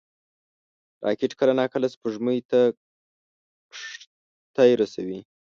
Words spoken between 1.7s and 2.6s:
سپوږمۍ ته